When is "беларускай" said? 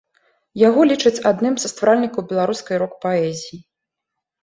2.35-2.75